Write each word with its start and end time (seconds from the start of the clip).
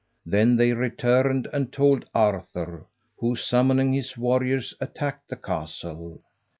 Then 0.25 0.55
they 0.55 0.73
returned 0.73 1.47
and 1.53 1.71
told 1.71 2.09
Arthur, 2.15 2.87
who, 3.19 3.35
summoning 3.35 3.93
his 3.93 4.17
warriors, 4.17 4.73
attacked 4.81 5.29
the 5.29 5.35
castle. 5.35 6.23